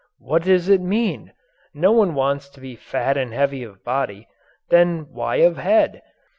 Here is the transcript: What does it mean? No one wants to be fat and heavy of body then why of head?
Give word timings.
What 0.17 0.41
does 0.45 0.67
it 0.67 0.81
mean? 0.81 1.31
No 1.75 1.91
one 1.91 2.15
wants 2.15 2.49
to 2.49 2.59
be 2.59 2.75
fat 2.75 3.17
and 3.17 3.33
heavy 3.35 3.61
of 3.61 3.83
body 3.83 4.27
then 4.71 5.05
why 5.11 5.35
of 5.41 5.57
head? 5.57 6.01